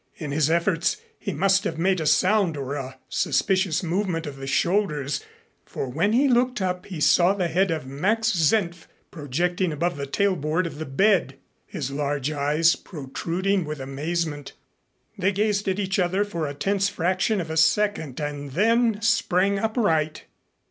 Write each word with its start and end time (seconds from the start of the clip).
In 0.15 0.31
his 0.31 0.49
efforts 0.49 0.97
he 1.19 1.31
must 1.31 1.63
have 1.63 1.77
made 1.77 1.99
a 2.01 2.07
sound 2.07 2.57
or 2.57 2.73
a 2.73 2.97
suspicious 3.07 3.83
movement 3.83 4.25
of 4.25 4.37
the 4.37 4.47
shoulders, 4.47 5.23
for 5.63 5.87
when 5.89 6.11
he 6.13 6.27
looked 6.27 6.59
up 6.59 6.87
he 6.87 6.99
saw 6.99 7.35
the 7.35 7.47
head 7.47 7.69
of 7.69 7.85
Max 7.85 8.31
Senf 8.31 8.87
projecting 9.11 9.71
above 9.71 9.97
the 9.97 10.07
tailboard 10.07 10.65
of 10.65 10.79
the 10.79 10.87
bed, 10.87 11.37
his 11.67 11.91
large 11.91 12.31
eyes 12.31 12.75
protruding 12.75 13.63
with 13.63 13.79
amazement. 13.79 14.53
They 15.19 15.31
gazed 15.31 15.67
at 15.69 15.77
each 15.77 15.99
other 15.99 16.25
for 16.25 16.47
a 16.47 16.55
tense 16.55 16.89
fraction 16.89 17.39
of 17.39 17.51
a 17.51 17.55
second 17.57 18.19
and 18.19 18.53
then 18.53 19.03
sprang 19.03 19.59
upright. 19.59 20.23